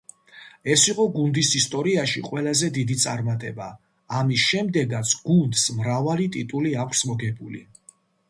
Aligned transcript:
ეს 0.75 0.83
იყო 0.91 1.03
გუნდის 1.17 1.49
ისტორიაში 1.57 2.21
ყველაზე 2.29 2.69
დიდი 2.77 2.95
წარმატება, 3.03 3.67
ამის 4.21 4.45
შემდეგაც 4.53 5.13
გუნდს 5.29 5.65
მრავალი 5.83 6.27
ტიტული 6.37 6.73
აქვს 6.85 7.05
მოგებული. 7.11 7.63